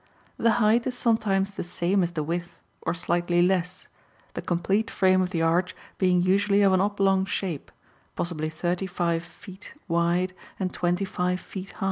The 0.37 0.53
height 0.53 0.87
is 0.87 0.97
sometimes 0.97 1.51
the 1.51 1.63
same 1.63 2.01
as 2.01 2.13
the 2.13 2.23
width, 2.23 2.59
or 2.81 2.95
slightly 2.95 3.43
less, 3.43 3.87
the 4.33 4.41
complete 4.41 4.89
frame 4.89 5.21
of 5.21 5.29
the 5.29 5.43
arch 5.43 5.75
being 5.99 6.23
usually 6.23 6.63
of 6.63 6.73
an 6.73 6.81
oblong 6.81 7.23
shape, 7.25 7.71
possibly 8.15 8.49
thirty 8.49 8.87
five 8.87 9.23
feet 9.23 9.75
wide 9.87 10.33
and 10.59 10.73
twenty 10.73 11.05
five 11.05 11.39
feet 11.39 11.73
high. 11.73 11.79